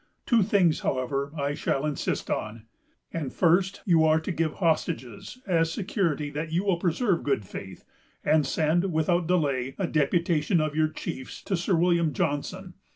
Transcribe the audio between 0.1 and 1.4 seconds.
Two things, however,